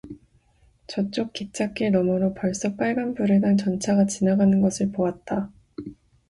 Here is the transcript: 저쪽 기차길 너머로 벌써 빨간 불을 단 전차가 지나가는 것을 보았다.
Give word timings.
저쪽 0.87 1.31
기차길 1.31 1.91
너머로 1.91 2.33
벌써 2.33 2.75
빨간 2.75 3.13
불을 3.13 3.39
단 3.41 3.55
전차가 3.55 4.07
지나가는 4.07 4.59
것을 4.59 4.91
보았다. 4.91 5.51